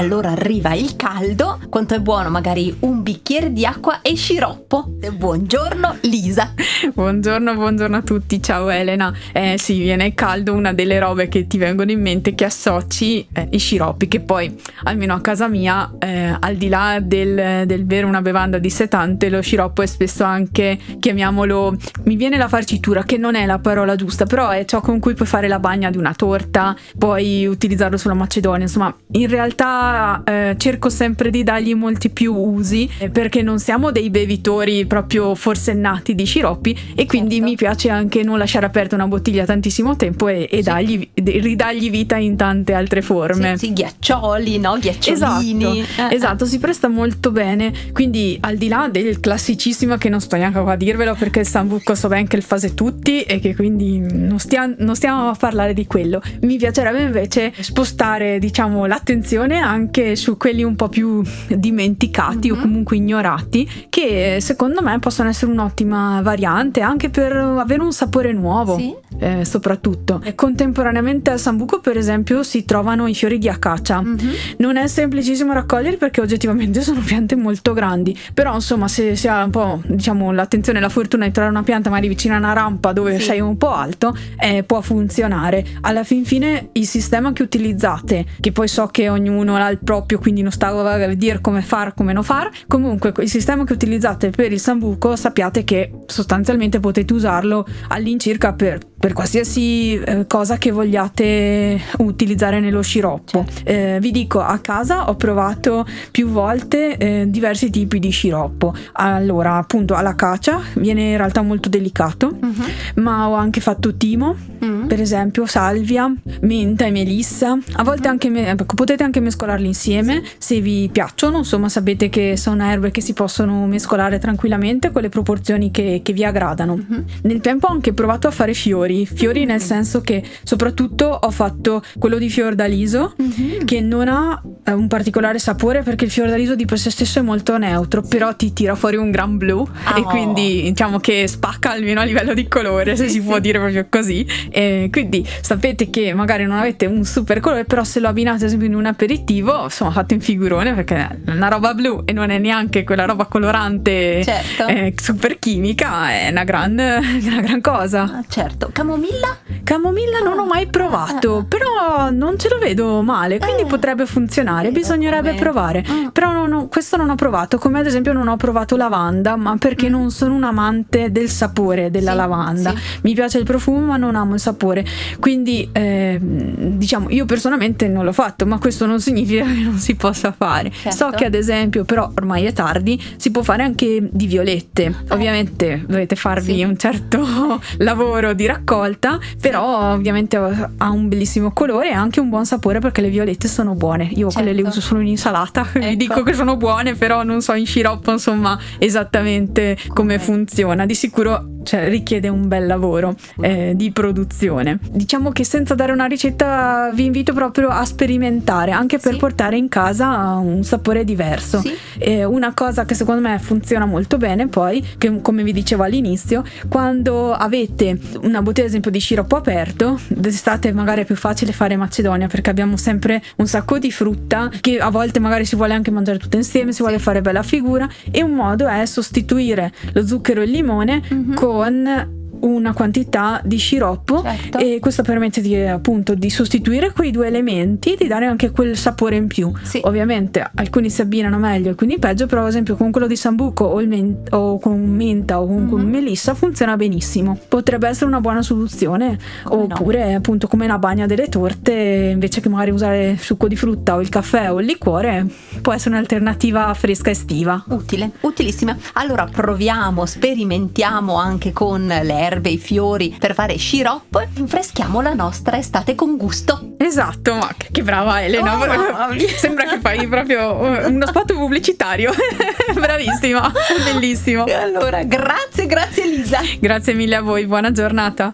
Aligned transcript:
Allora 0.00 0.30
arriva 0.30 0.72
il 0.72 0.96
caldo, 0.96 1.58
quanto 1.68 1.94
è 1.94 2.00
buono 2.00 2.30
magari 2.30 2.74
un 2.80 3.02
bicchiere 3.02 3.52
di 3.52 3.66
acqua 3.66 4.00
e 4.00 4.16
sciroppo. 4.16 4.86
Buongiorno 5.12 5.98
Lisa. 6.04 6.54
Buongiorno, 6.94 7.52
buongiorno 7.52 7.96
a 7.96 8.00
tutti, 8.00 8.42
ciao 8.42 8.70
Elena. 8.70 9.14
Eh 9.30 9.56
sì, 9.58 9.78
viene 9.78 10.06
il 10.06 10.14
caldo, 10.14 10.54
una 10.54 10.72
delle 10.72 10.98
robe 10.98 11.28
che 11.28 11.46
ti 11.46 11.58
vengono 11.58 11.90
in 11.90 12.00
mente 12.00 12.34
che 12.34 12.46
associ 12.46 13.28
eh, 13.30 13.48
i 13.50 13.58
sciroppi, 13.58 14.08
che 14.08 14.20
poi 14.20 14.58
almeno 14.84 15.12
a 15.12 15.20
casa 15.20 15.48
mia, 15.48 15.92
eh, 15.98 16.34
al 16.40 16.56
di 16.56 16.68
là 16.70 16.98
del, 17.02 17.66
del 17.66 17.84
bere 17.84 18.06
una 18.06 18.22
bevanda 18.22 18.56
dissetante, 18.56 19.28
lo 19.28 19.42
sciroppo 19.42 19.82
è 19.82 19.86
spesso 19.86 20.24
anche, 20.24 20.78
chiamiamolo, 20.98 21.76
mi 22.04 22.16
viene 22.16 22.38
la 22.38 22.48
farcitura, 22.48 23.02
che 23.02 23.18
non 23.18 23.34
è 23.34 23.44
la 23.44 23.58
parola 23.58 23.96
giusta, 23.96 24.24
però 24.24 24.48
è 24.48 24.64
ciò 24.64 24.80
con 24.80 24.98
cui 24.98 25.12
puoi 25.12 25.28
fare 25.28 25.46
la 25.46 25.58
bagna 25.58 25.90
di 25.90 25.98
una 25.98 26.14
torta, 26.14 26.74
puoi 26.96 27.44
utilizzarlo 27.44 27.98
sulla 27.98 28.14
macedonia, 28.14 28.62
insomma, 28.62 28.96
in 29.10 29.28
realtà 29.28 29.88
eh, 30.24 30.54
cerco 30.58 30.88
sempre 30.88 31.30
di 31.30 31.42
dargli 31.42 31.74
molti 31.74 32.10
più 32.10 32.34
usi 32.34 32.88
eh, 32.98 33.10
perché 33.10 33.42
non 33.42 33.58
siamo 33.58 33.90
dei 33.90 34.10
bevitori 34.10 34.86
proprio 34.86 35.34
forsennati 35.34 36.14
di 36.14 36.24
sciroppi 36.24 36.76
e 36.94 37.06
quindi 37.06 37.36
certo. 37.36 37.48
mi 37.48 37.56
piace 37.56 37.90
anche 37.90 38.22
non 38.22 38.38
lasciare 38.38 38.66
aperta 38.66 38.94
una 38.94 39.06
bottiglia 39.06 39.44
tantissimo 39.44 39.96
tempo 39.96 40.28
e, 40.28 40.48
e 40.50 40.56
sì. 40.56 40.62
dargli, 40.62 41.08
ridargli 41.14 41.90
vita 41.90 42.16
in 42.16 42.36
tante 42.36 42.72
altre 42.72 43.02
forme. 43.02 43.56
Sì, 43.56 43.66
sì 43.66 43.72
ghiaccioli, 43.72 44.58
no? 44.58 44.78
Ghiacciolini. 44.78 45.80
Esatto, 45.80 46.12
eh, 46.12 46.14
esatto, 46.14 46.44
si 46.46 46.58
presta 46.58 46.88
molto 46.88 47.30
bene. 47.30 47.72
Quindi 47.92 48.38
al 48.40 48.56
di 48.56 48.68
là 48.68 48.88
del 48.90 49.20
classicissimo 49.20 49.96
che 49.96 50.08
non 50.08 50.20
sto 50.20 50.36
neanche 50.36 50.60
qua 50.60 50.72
a 50.72 50.76
dirvelo 50.76 51.14
perché 51.14 51.40
il 51.40 51.46
Sambuco 51.46 51.94
so 51.94 52.08
ben 52.08 52.26
che 52.26 52.36
il 52.36 52.42
fase 52.42 52.74
tutti 52.74 53.22
e 53.22 53.40
che 53.40 53.54
quindi 53.54 53.98
non, 53.98 54.38
stia, 54.38 54.72
non 54.78 54.94
stiamo 54.94 55.30
a 55.30 55.34
parlare 55.34 55.74
di 55.74 55.86
quello. 55.86 56.22
Mi 56.42 56.56
piacerebbe 56.56 57.02
invece 57.02 57.52
spostare 57.60 58.38
diciamo 58.38 58.86
l'attenzione 58.86 59.58
anche 59.58 59.79
anche 59.80 60.14
su 60.14 60.36
quelli 60.36 60.62
un 60.62 60.76
po' 60.76 60.88
più 60.88 61.22
dimenticati 61.48 62.48
mm-hmm. 62.48 62.52
o 62.52 62.54
mhm. 62.56 62.62
comunque 62.62 62.96
ignorati, 62.96 63.68
che 63.88 64.38
secondo 64.40 64.82
me 64.82 64.98
possono 64.98 65.28
essere 65.28 65.50
un'ottima 65.50 66.20
variante 66.22 66.80
anche 66.80 67.08
per 67.08 67.34
avere 67.34 67.82
un 67.82 67.92
sapore 67.92 68.32
nuovo, 68.32 68.76
sì. 68.76 68.94
eh, 69.18 69.44
soprattutto. 69.44 70.22
Contemporaneamente 70.34 71.30
al 71.30 71.38
Sambuco, 71.38 71.80
per 71.80 71.96
esempio, 71.96 72.42
si 72.42 72.64
trovano 72.64 73.06
i 73.06 73.14
fiori 73.14 73.38
di 73.38 73.48
acacia. 73.48 74.02
Mm-hmm. 74.02 74.32
Non 74.58 74.76
è 74.76 74.86
semplicissimo 74.86 75.52
raccoglierli 75.52 75.96
perché 75.96 76.20
oggettivamente 76.20 76.82
sono 76.82 77.00
piante 77.00 77.36
molto 77.36 77.72
grandi, 77.72 78.16
però 78.34 78.54
insomma, 78.54 78.88
se 78.88 79.16
si 79.16 79.28
ha 79.28 79.42
un 79.44 79.50
po' 79.50 79.80
diciamo 79.86 80.30
l'attenzione 80.32 80.78
e 80.78 80.82
la 80.82 80.88
fortuna 80.88 81.24
di 81.24 81.32
trovare 81.32 81.54
una 81.54 81.64
pianta 81.64 81.88
magari 81.88 82.08
vicino 82.08 82.34
a 82.34 82.38
una 82.38 82.52
rampa 82.52 82.92
dove 82.92 83.18
sì. 83.18 83.24
sei 83.24 83.40
un 83.40 83.56
po' 83.56 83.70
alto, 83.70 84.14
eh, 84.38 84.62
può 84.62 84.80
funzionare. 84.80 85.64
Alla 85.80 86.04
fin 86.04 86.24
fine 86.24 86.68
il 86.72 86.86
sistema 86.86 87.32
che 87.32 87.42
utilizzate, 87.42 88.26
che 88.40 88.52
poi 88.52 88.68
so 88.68 88.86
che 88.88 89.08
ognuno 89.08 89.56
ha 89.56 89.69
il 89.70 89.78
proprio, 89.82 90.18
quindi 90.18 90.42
non 90.42 90.52
stavo 90.52 90.82
a 90.82 91.06
dire 91.14 91.40
come 91.40 91.62
far, 91.62 91.94
come 91.94 92.12
non 92.12 92.22
far. 92.22 92.50
Comunque, 92.66 93.12
il 93.18 93.28
sistema 93.28 93.64
che 93.64 93.72
utilizzate 93.72 94.30
per 94.30 94.52
il 94.52 94.60
Sambuco 94.60 95.16
sappiate 95.16 95.64
che 95.64 95.92
sostanzialmente 96.06 96.80
potete 96.80 97.12
usarlo 97.12 97.66
all'incirca 97.88 98.52
per, 98.52 98.80
per 98.98 99.12
qualsiasi 99.12 99.94
eh, 99.94 100.26
cosa 100.26 100.56
che 100.58 100.70
vogliate 100.70 101.80
utilizzare 101.98 102.60
nello 102.60 102.82
sciroppo. 102.82 103.44
Certo. 103.46 103.70
Eh, 103.70 103.98
vi 104.00 104.10
dico, 104.10 104.40
a 104.40 104.58
casa 104.58 105.08
ho 105.08 105.14
provato 105.14 105.86
più 106.10 106.28
volte 106.28 106.96
eh, 106.96 107.24
diversi 107.28 107.70
tipi 107.70 107.98
di 107.98 108.10
sciroppo. 108.10 108.74
Allora, 108.92 109.56
appunto, 109.56 109.94
alla 109.94 110.14
cacia 110.14 110.60
viene 110.74 111.10
in 111.10 111.16
realtà 111.16 111.42
molto 111.42 111.68
delicato, 111.68 112.36
uh-huh. 112.40 113.02
ma 113.02 113.28
ho 113.28 113.34
anche 113.34 113.60
fatto 113.60 113.94
timo, 113.96 114.36
uh-huh. 114.60 114.86
per 114.86 115.00
esempio, 115.00 115.46
salvia, 115.46 116.12
menta 116.40 116.84
e 116.84 116.90
melissa. 116.90 117.58
A 117.72 117.84
volte 117.84 118.06
uh-huh. 118.06 118.12
anche 118.12 118.28
me- 118.28 118.54
potete 118.54 119.02
anche 119.02 119.20
mescolarli 119.20 119.48
mescolarli 119.50 119.66
insieme 119.66 120.22
se 120.38 120.60
vi 120.60 120.88
piacciono, 120.90 121.38
insomma 121.38 121.68
sapete 121.68 122.08
che 122.08 122.36
sono 122.36 122.64
erbe 122.64 122.90
che 122.90 123.00
si 123.00 123.12
possono 123.12 123.66
mescolare 123.66 124.18
tranquillamente 124.18 124.90
con 124.90 125.02
le 125.02 125.08
proporzioni 125.08 125.70
che, 125.70 126.00
che 126.02 126.12
vi 126.12 126.24
aggradano. 126.24 126.76
Mm-hmm. 126.76 127.02
Nel 127.22 127.40
tempo 127.40 127.66
ho 127.66 127.72
anche 127.72 127.92
provato 127.92 128.28
a 128.28 128.30
fare 128.30 128.54
fiori, 128.54 129.06
fiori 129.06 129.40
mm-hmm. 129.40 129.48
nel 129.48 129.60
senso 129.60 130.00
che 130.00 130.22
soprattutto 130.42 131.06
ho 131.06 131.30
fatto 131.30 131.82
quello 131.98 132.18
di 132.18 132.30
fiordaliso 132.30 133.14
mm-hmm. 133.20 133.64
che 133.64 133.80
non 133.80 134.08
ha 134.08 134.40
eh, 134.64 134.72
un 134.72 134.86
particolare 134.86 135.38
sapore 135.38 135.82
perché 135.82 136.04
il 136.04 136.10
fiordaliso 136.10 136.54
di 136.54 136.64
per 136.64 136.78
sé 136.78 136.90
stesso 136.90 137.18
è 137.18 137.22
molto 137.22 137.56
neutro, 137.58 138.02
però 138.02 138.34
ti 138.34 138.52
tira 138.52 138.74
fuori 138.74 138.96
un 138.96 139.10
gran 139.10 139.36
blu 139.36 139.58
oh. 139.58 139.98
e 139.98 140.02
quindi 140.02 140.62
diciamo 140.62 140.98
che 140.98 141.26
spacca 141.26 141.72
almeno 141.72 142.00
a 142.00 142.04
livello 142.04 142.34
di 142.34 142.46
colore, 142.48 142.96
se 142.96 143.08
si 143.08 143.20
può 143.20 143.38
dire 143.38 143.58
proprio 143.58 143.86
così. 143.88 144.26
E 144.50 144.88
quindi 144.90 145.26
sapete 145.40 145.90
che 145.90 146.12
magari 146.14 146.44
non 146.44 146.58
avete 146.58 146.86
un 146.86 147.04
super 147.04 147.40
colore, 147.40 147.64
però 147.64 147.84
se 147.84 148.00
lo 148.00 148.08
abbinate 148.08 148.38
ad 148.40 148.42
esempio 148.42 148.66
in 148.66 148.74
un 148.74 148.86
aperitivo 148.86 149.39
motivo 149.40 149.64
insomma 149.64 149.90
fatto 149.90 150.14
in 150.14 150.20
figurone 150.20 150.74
perché 150.74 150.96
è 150.96 151.30
una 151.30 151.48
roba 151.48 151.74
blu 151.74 152.02
e 152.04 152.12
non 152.12 152.30
è 152.30 152.38
neanche 152.38 152.84
quella 152.84 153.04
roba 153.04 153.24
colorante 153.24 154.22
certo. 154.22 154.66
eh, 154.66 154.94
super 154.96 155.38
chimica 155.38 156.10
è 156.10 156.28
una 156.30 156.44
gran, 156.44 156.72
una 156.78 157.40
gran 157.40 157.60
cosa 157.60 158.02
ah, 158.02 158.24
certo 158.28 158.70
camomilla? 158.72 159.38
camomilla 159.64 160.20
non 160.20 160.38
ho 160.38 160.46
mai 160.46 160.66
provato 160.66 161.38
ah. 161.38 161.44
però 161.44 162.10
non 162.10 162.38
ce 162.38 162.48
lo 162.48 162.58
vedo 162.58 163.02
male 163.02 163.38
quindi 163.38 163.62
eh. 163.62 163.66
potrebbe 163.66 164.06
funzionare 164.06 164.70
bisognerebbe 164.70 165.30
come... 165.30 165.40
provare 165.40 165.84
ah. 165.86 166.10
però 166.12 166.32
non 166.32 166.52
ho, 166.52 166.68
questo 166.68 166.96
non 166.96 167.10
ho 167.10 167.14
provato 167.14 167.58
come 167.58 167.78
ad 167.80 167.86
esempio 167.86 168.12
non 168.12 168.28
ho 168.28 168.36
provato 168.36 168.76
lavanda 168.76 169.36
ma 169.36 169.56
perché 169.56 169.88
mm. 169.88 169.92
non 169.92 170.10
sono 170.10 170.34
un 170.34 170.44
amante 170.44 171.10
del 171.10 171.28
sapore 171.28 171.90
della 171.90 172.12
sì, 172.12 172.16
lavanda 172.16 172.70
sì. 172.70 172.98
mi 173.02 173.14
piace 173.14 173.38
il 173.38 173.44
profumo 173.44 173.86
ma 173.86 173.96
non 173.96 174.14
amo 174.14 174.34
il 174.34 174.40
sapore 174.40 174.84
quindi 175.18 175.68
eh, 175.72 176.18
diciamo 176.20 177.10
io 177.10 177.24
personalmente 177.24 177.88
non 177.88 178.04
l'ho 178.04 178.12
fatto 178.12 178.46
ma 178.46 178.58
questo 178.58 178.86
non 178.86 179.00
significa 179.00 179.29
dire 179.30 179.44
che 179.44 179.60
non 179.60 179.78
si 179.78 179.94
possa 179.94 180.32
fare. 180.32 180.70
Certo. 180.70 180.96
So 180.96 181.10
che 181.10 181.24
ad 181.24 181.34
esempio, 181.34 181.84
però 181.84 182.10
ormai 182.14 182.44
è 182.44 182.52
tardi, 182.52 183.00
si 183.16 183.30
può 183.30 183.42
fare 183.42 183.62
anche 183.62 184.08
di 184.10 184.26
violette. 184.26 184.84
Eh. 184.84 184.94
Ovviamente 185.10 185.84
dovete 185.86 186.16
farvi 186.16 186.54
sì. 186.56 186.62
un 186.62 186.76
certo 186.76 187.60
lavoro 187.78 188.32
di 188.32 188.46
raccolta, 188.46 189.18
però 189.40 189.92
ovviamente 189.92 190.36
ha 190.36 190.90
un 190.90 191.08
bellissimo 191.08 191.52
colore 191.52 191.90
e 191.90 191.92
anche 191.92 192.20
un 192.20 192.28
buon 192.28 192.46
sapore 192.46 192.80
perché 192.80 193.00
le 193.00 193.08
violette 193.08 193.48
sono 193.48 193.74
buone. 193.74 194.04
Io 194.04 194.30
certo. 194.30 194.34
quelle 194.34 194.52
le 194.52 194.66
uso 194.66 194.80
solo 194.80 195.00
in 195.00 195.08
insalata, 195.08 195.66
ecco. 195.72 195.86
vi 195.86 195.96
dico 195.96 196.22
che 196.22 196.34
sono 196.34 196.56
buone, 196.56 196.94
però 196.94 197.22
non 197.22 197.40
so 197.42 197.54
in 197.54 197.66
sciroppo 197.66 198.10
insomma 198.10 198.58
esattamente 198.78 199.76
come 199.88 200.14
okay. 200.14 200.24
funziona. 200.24 200.86
Di 200.86 200.94
sicuro 200.94 201.49
cioè, 201.62 201.88
richiede 201.88 202.28
un 202.28 202.48
bel 202.48 202.66
lavoro 202.66 203.14
eh, 203.40 203.72
di 203.74 203.90
produzione. 203.90 204.78
Diciamo 204.90 205.30
che 205.30 205.44
senza 205.44 205.74
dare 205.74 205.92
una 205.92 206.06
ricetta 206.06 206.90
vi 206.92 207.04
invito 207.04 207.32
proprio 207.32 207.68
a 207.68 207.84
sperimentare, 207.84 208.72
anche 208.72 208.98
per 208.98 209.12
sì. 209.12 209.18
portare 209.18 209.56
in 209.56 209.68
casa 209.68 210.34
un 210.36 210.62
sapore 210.64 211.04
diverso. 211.04 211.60
Sì. 211.60 211.74
Eh, 211.98 212.24
una 212.24 212.54
cosa 212.54 212.84
che 212.84 212.94
secondo 212.94 213.20
me 213.20 213.38
funziona 213.38 213.84
molto 213.84 214.16
bene 214.16 214.48
poi, 214.48 214.84
che 214.98 215.20
come 215.20 215.42
vi 215.42 215.52
dicevo 215.52 215.82
all'inizio, 215.82 216.44
quando 216.68 217.32
avete 217.32 217.98
una 218.22 218.42
bottiglia 218.42 218.66
ad 218.66 218.70
esempio 218.70 218.90
di 218.90 218.98
sciroppo 218.98 219.36
aperto, 219.36 219.98
d'estate 220.08 220.72
magari 220.72 221.02
è 221.02 221.04
più 221.04 221.16
facile 221.16 221.52
fare 221.52 221.76
macedonia 221.76 222.26
perché 222.26 222.50
abbiamo 222.50 222.76
sempre 222.76 223.22
un 223.36 223.46
sacco 223.46 223.78
di 223.78 223.90
frutta 223.90 224.50
che 224.60 224.78
a 224.78 224.90
volte 224.90 225.18
magari 225.18 225.44
si 225.44 225.56
vuole 225.56 225.74
anche 225.74 225.90
mangiare 225.90 226.18
tutte 226.18 226.36
insieme, 226.36 226.72
si 226.72 226.82
vuole 226.82 226.98
fare 226.98 227.20
bella 227.20 227.42
figura 227.42 227.88
e 228.10 228.22
un 228.22 228.32
modo 228.32 228.66
è 228.66 228.84
sostituire 228.86 229.72
lo 229.92 230.06
zucchero 230.06 230.40
e 230.40 230.44
il 230.44 230.50
limone 230.50 231.02
mm-hmm. 231.12 231.34
con 231.34 231.49
con 231.50 232.19
una 232.40 232.72
quantità 232.72 233.40
di 233.44 233.56
sciroppo 233.56 234.22
certo. 234.22 234.58
e 234.58 234.78
questo 234.80 235.02
permette 235.02 235.40
di, 235.40 235.56
appunto 235.56 236.14
di 236.14 236.30
sostituire 236.30 236.92
quei 236.92 237.10
due 237.10 237.26
elementi 237.26 237.92
e 237.92 237.96
di 237.96 238.06
dare 238.06 238.26
anche 238.26 238.50
quel 238.50 238.76
sapore 238.76 239.16
in 239.16 239.26
più. 239.26 239.52
Sì. 239.62 239.80
Ovviamente 239.84 240.48
alcuni 240.54 240.90
si 240.90 241.00
abbinano 241.00 241.38
meglio, 241.38 241.70
alcuni 241.70 241.98
peggio, 241.98 242.26
però 242.26 242.42
ad 242.42 242.48
esempio 242.48 242.76
con 242.76 242.90
quello 242.90 243.06
di 243.06 243.16
sambuco 243.16 243.64
o, 243.64 243.84
men- 243.86 244.22
o 244.30 244.58
con 244.58 244.80
menta 244.80 245.40
o 245.40 245.46
con, 245.46 245.56
mm-hmm. 245.56 245.68
con, 245.68 245.80
melissa 245.82 246.34
funziona 246.34 246.76
benissimo. 246.76 247.38
Potrebbe 247.48 247.88
essere 247.88 248.06
una 248.06 248.20
buona 248.20 248.42
soluzione 248.42 249.18
come 249.44 249.62
oppure 249.62 250.10
no. 250.10 250.16
appunto 250.16 250.46
come 250.46 250.64
una 250.64 250.78
bagna 250.78 251.06
delle 251.06 251.28
torte 251.28 252.10
invece 252.12 252.40
che 252.40 252.48
magari 252.48 252.70
usare 252.70 253.16
succo 253.18 253.48
di 253.48 253.56
frutta 253.56 253.96
o 253.96 254.00
il 254.00 254.08
caffè 254.08 254.52
o 254.52 254.60
il 254.60 254.66
liquore 254.66 255.26
può 255.60 255.72
essere 255.72 255.94
un'alternativa 255.94 256.72
fresca 256.74 257.10
estiva. 257.10 257.62
Utile, 257.68 258.10
utilissima. 258.20 258.76
Allora 258.94 259.26
proviamo, 259.30 260.06
sperimentiamo 260.06 261.14
anche 261.14 261.52
con 261.52 261.86
l'erba 261.86 262.29
erbe, 262.30 262.50
i 262.50 262.58
fiori 262.58 263.16
per 263.18 263.34
fare 263.34 263.56
sciroppo 263.56 264.20
e 264.20 264.28
rinfreschiamo 264.32 265.00
la 265.00 265.14
nostra 265.14 265.58
estate 265.58 265.94
con 265.94 266.16
gusto. 266.16 266.74
Esatto, 266.78 267.34
ma 267.34 267.50
che 267.56 267.82
brava 267.82 268.22
Elena. 268.22 269.08
Oh. 269.08 269.18
Sembra 269.36 269.64
che 269.64 269.80
fai 269.80 270.06
proprio 270.06 270.54
uno 270.54 271.06
spot 271.06 271.32
pubblicitario. 271.32 272.12
Bravissima, 272.72 273.52
bellissimo. 273.84 274.46
E 274.46 274.54
allora, 274.54 275.02
grazie, 275.02 275.66
grazie 275.66 276.04
Elisa. 276.04 276.38
Grazie 276.60 276.94
mille 276.94 277.16
a 277.16 277.22
voi, 277.22 277.46
buona 277.46 277.72
giornata. 277.72 278.32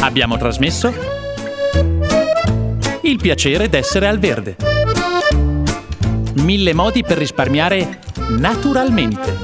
Abbiamo 0.00 0.36
trasmesso 0.36 0.92
Il 3.02 3.18
piacere 3.18 3.68
d'essere 3.68 4.06
al 4.06 4.18
verde. 4.18 4.56
Mille 6.36 6.72
modi 6.72 7.02
per 7.02 7.18
risparmiare 7.18 8.00
naturalmente. 8.28 9.43